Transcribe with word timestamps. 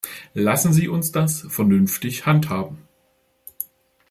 Lassen 0.33 0.73
Sie 0.73 0.87
uns 0.87 1.11
das 1.11 1.41
vernünftig 1.47 2.25
handhaben. 2.25 2.87